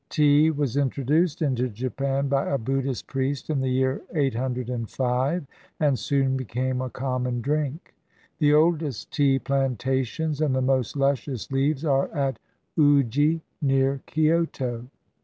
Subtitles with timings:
[0.09, 5.45] Tea was intro duced into Japan by a Buddhist priest in the year 805,
[5.79, 7.93] and soon became a common drink.
[8.39, 12.39] The oldest tea plantations and the most luscious leaves are at
[12.75, 14.87] Uji, near Kioto.